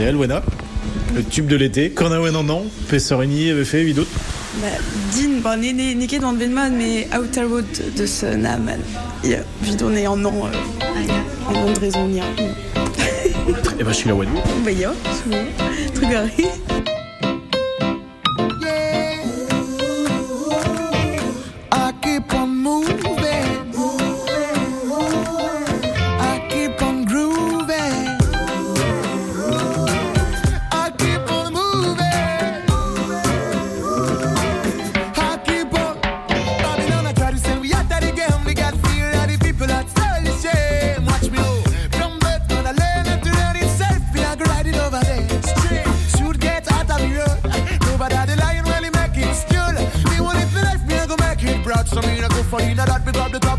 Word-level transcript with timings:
RTL, 0.00 0.16
Wena. 0.16 0.42
Le 1.14 1.22
tube 1.22 1.46
de 1.46 1.56
l'été, 1.56 1.90
Cornawen 1.90 2.34
en 2.34 2.48
an, 2.48 2.62
Pessorini 2.88 3.50
avait 3.50 3.66
fait, 3.66 3.84
vidot 3.84 4.06
Bah, 4.62 4.68
din, 5.14 5.40
ba, 5.42 5.56
ne, 5.56 5.72
ne, 5.72 5.94
ne 5.94 6.06
ket 6.06 6.24
an 6.24 6.32
benman, 6.32 6.74
mais 6.74 7.06
Outer 7.14 7.42
Road 7.42 7.66
de 7.96 8.06
ce 8.06 8.26
naman. 8.26 8.80
Ya, 9.22 9.40
vid 9.62 9.82
on 9.82 9.94
est 9.94 10.06
en 10.06 10.24
an, 10.24 10.32
euh, 10.46 11.48
en 11.48 11.54
an 11.54 11.72
de 11.72 11.80
raison, 11.80 12.08
ya. 12.08 12.24
Eh 13.78 13.84
ben, 13.84 13.90
je 13.90 13.94
suis 13.94 14.08
la 14.08 14.14
Wena. 14.14 14.30
Bah, 14.64 14.70
ya, 14.72 14.94
souvent. 15.22 15.36
Truc 15.94 16.08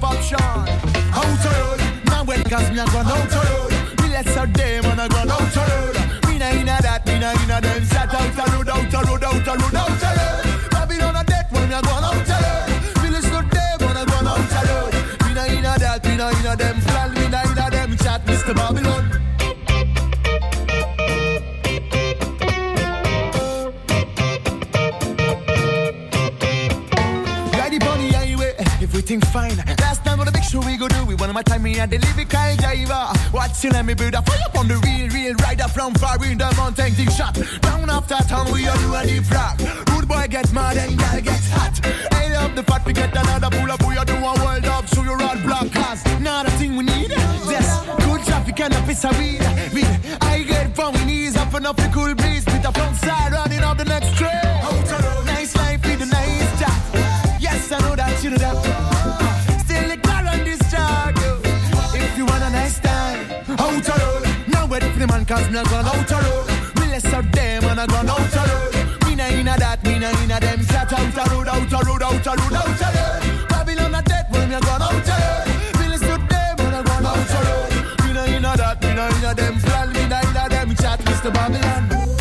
we 0.00 0.08
top 0.08 0.12
option. 0.12 0.38
Out 1.12 1.44
road, 1.44 1.80
now 2.06 2.24
when 2.24 2.42
cause 2.44 2.70
me 2.70 2.80
I 2.80 2.86
gone 2.86 3.06
out 3.06 3.32
road. 3.32 3.70
Me 4.00 4.08
let's 4.10 4.36
out 4.36 4.52
them 4.52 4.84
and 4.84 5.00
I 5.00 5.08
gone 5.08 5.30
out 5.30 5.56
road. 5.56 5.96
Me 6.26 6.38
na 6.38 6.50
inna 6.50 6.78
that, 6.82 7.06
me 7.06 7.18
na 7.18 7.32
inna 7.32 7.60
them. 7.60 7.84
Shut 7.84 8.14
out 8.14 8.38
a 8.38 8.56
road, 8.56 8.68
out 8.68 8.94
a 8.94 8.98
road, 9.06 9.24
out 9.24 9.48
a 9.48 9.52
road, 9.60 9.74
out 9.74 10.02
a 10.02 10.10
road. 10.18 10.70
Babylon 10.70 11.16
a 11.16 11.24
death 11.24 11.52
when 11.52 11.68
me 11.68 11.74
I 11.74 11.82
gone 11.82 12.04
out 12.04 12.28
road. 12.28 13.02
Me 13.02 13.10
listen 13.10 13.32
to 13.32 13.54
them 13.54 13.78
when 13.80 13.96
I 13.96 14.04
gone 14.04 14.28
out 14.28 14.52
road. 14.68 14.94
Me 15.24 15.34
na 15.34 15.44
inna 15.44 15.78
that, 15.78 16.04
me 16.04 16.16
na 16.16 16.30
inna 16.30 16.56
them. 16.56 16.80
Plan 16.80 17.14
me 17.14 17.28
na 17.28 17.42
inna 17.42 17.70
them. 17.70 17.96
Chat 17.96 18.24
Mr. 18.26 18.54
Babylon. 18.54 18.99
Everything 29.00 29.20
fine. 29.32 29.56
Last 29.80 30.04
time 30.04 30.20
on 30.20 30.26
the 30.26 30.32
big 30.32 30.44
show 30.44 30.60
we 30.60 30.76
go 30.76 30.86
do, 30.86 31.06
we 31.06 31.14
one 31.14 31.30
of 31.30 31.34
my 31.34 31.42
time 31.42 31.62
me 31.62 31.78
and 31.78 31.90
the 31.90 31.98
lyrical 31.98 32.56
driver. 32.60 33.08
Watch 33.32 33.64
you 33.64 33.70
let 33.70 33.86
me 33.86 33.94
build 33.94 34.14
a 34.14 34.20
fire 34.20 34.50
on 34.58 34.68
the 34.68 34.76
real, 34.84 35.08
real 35.08 35.34
rider 35.36 35.68
from 35.68 35.94
far 35.94 36.22
in 36.24 36.36
the 36.36 36.52
mountain, 36.56 36.92
thing 36.92 37.08
shot. 37.08 37.34
Down 37.62 37.88
after 37.88 38.20
town, 38.28 38.52
we 38.52 38.68
all 38.68 38.76
do 38.76 38.94
a 38.94 39.02
deep 39.06 39.30
rock. 39.30 39.56
Rude 39.90 40.06
boy 40.06 40.26
get 40.28 40.52
mad 40.52 40.76
and 40.76 40.98
girl 40.98 41.20
get 41.22 41.44
hot. 41.56 41.80
I 42.12 42.28
love 42.28 42.54
the 42.54 42.62
fact 42.62 42.86
we 42.86 42.92
get 42.92 43.16
another 43.16 43.48
pull 43.56 43.70
up, 43.72 43.80
we 43.88 43.96
are 43.96 44.04
do 44.04 44.16
a 44.16 44.34
world 44.44 44.66
up, 44.66 44.86
so 44.88 45.02
you're 45.02 45.22
all 45.22 45.38
block 45.48 45.72
cars. 45.72 46.04
Not 46.20 46.46
a 46.46 46.50
thing 46.60 46.76
we 46.76 46.84
need. 46.84 47.10
Yes, 47.48 47.68
good 48.04 48.22
traffic 48.24 48.60
and 48.60 48.74
a 48.74 48.82
piece 48.82 49.04
of 49.04 49.16
weed. 49.18 49.40
We, 49.72 49.82
I 50.20 50.44
get 50.46 50.76
from 50.76 50.92
we 50.94 51.04
knees 51.06 51.36
up 51.36 51.54
and 51.54 51.66
up 51.66 51.76
the 51.76 51.88
cool 51.94 52.14
breeze. 52.14 52.44
With 52.44 52.62
the 52.62 52.72
front 52.72 52.96
side 52.96 53.32
running 53.32 53.60
up 53.60 53.78
the 53.78 53.86
next 53.86 54.14
train. 54.18 54.44
Nice 55.24 55.56
life 55.56 55.82
with 55.86 56.02
a 56.02 56.06
nice 56.06 56.60
job. 56.60 57.40
Yes, 57.40 57.72
I 57.72 57.80
know 57.80 57.96
that 57.96 58.22
you 58.22 58.30
know 58.30 58.36
that. 58.36 58.69
Wait 64.70 64.82
the 64.82 65.06
man, 65.06 65.26
cause 65.26 65.50
me 65.50 65.58
a 65.58 65.64
gone 65.64 65.84
out 65.84 66.10
a 66.10 66.16
road. 66.22 66.46
Me 66.78 66.86
less 66.92 67.04
out 67.06 67.30
them 67.32 67.64
and 67.64 67.80
I 67.80 67.86
gone 67.86 68.08
out 68.08 68.20
a 68.20 68.42
road. 68.48 69.04
Me 69.04 69.14
na 69.16 69.26
inna 69.26 69.56
that, 69.58 69.82
me 69.82 69.98
na 69.98 70.10
inna 70.22 70.38
them. 70.38 70.62
Shut 70.62 70.92
out 70.92 71.18
a 71.18 71.34
road, 71.34 71.48
out 71.48 71.72
a 71.72 71.78
road, 71.84 72.02
out 72.02 72.26
a 72.26 72.30
road, 72.30 72.54
out 72.54 72.80
a 72.80 72.88
road. 72.94 73.48
Babylon 73.48 73.94
a 73.94 74.02
dead 74.02 74.26
when 74.30 74.48
me 74.48 74.54
a 74.54 74.60
gone 74.60 74.82
out 74.82 75.08
a 75.10 75.16
road. 75.18 75.80
Me 75.80 75.88
less 75.88 76.02
out 76.04 76.22
them 76.30 76.60
and 76.66 76.76
I 76.76 76.82
gone 76.82 77.06
out 77.06 77.34
a 77.36 77.40
road. 77.46 78.06
Me 78.06 78.12
na 78.12 78.24
inna 78.24 78.56
that, 78.56 78.80
me 78.82 78.94
na 78.94 79.08
inna 79.08 79.34
them. 79.34 79.58
Plan 79.60 79.92
me 79.92 80.06
na 80.06 80.20
inna 80.20 80.48
them. 80.48 80.76
Chat 80.76 81.00
Mr. 81.00 81.34
Babylon. 81.34 82.19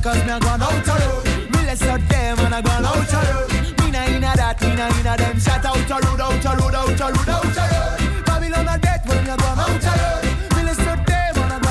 Man 0.00 0.14
cause 0.14 0.24
me 0.24 0.32
a 0.32 0.40
gone 0.40 0.62
out 0.62 0.88
a 0.88 0.92
road. 1.06 1.24
Me 1.52 1.66
less 1.66 1.82
out 1.82 2.00
them 2.08 2.38
and 2.38 2.54
I 2.54 2.62
gone 2.62 2.84
out 2.84 3.12
a 3.12 3.32
road. 3.32 3.50
Me 3.80 3.90
na 3.90 4.04
inna 4.06 4.32
that, 4.36 4.60
me 4.60 4.74
na 4.76 4.88
inna 4.98 5.16
them. 5.16 5.40
Shut 5.40 5.64
out 5.64 5.90
a 5.90 5.94
road, 6.06 6.20
out 6.20 6.44
a 6.44 6.50
road, 6.56 6.74
out 6.74 7.00
a 7.00 7.06
road, 7.06 7.28
out 7.28 7.44
a 7.44 7.64
road. 7.72 8.24
Babylon 8.26 8.68
a 8.68 8.78
death 8.78 9.08
when 9.08 9.28
a 9.28 9.36
gone 9.36 9.58
out 9.58 9.84
a 9.84 9.92
road. 10.00 10.24
Me 10.56 10.62
less 10.64 10.80
out 10.86 11.06
them 11.06 11.36
and 11.36 11.64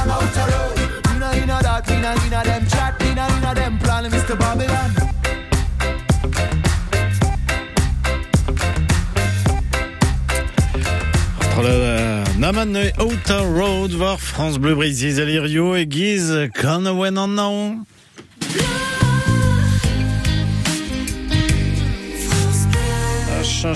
Naman 12.40 12.91
Outer 12.97 13.46
Road, 13.53 13.91
voir 13.91 14.17
France 14.19 14.57
Bleu 14.59 14.73
Brésil, 14.73 15.19
Alirio 15.19 15.75
et 15.75 15.85
Guise, 15.85 16.50
Cornawen 16.56 17.17
en. 17.17 17.85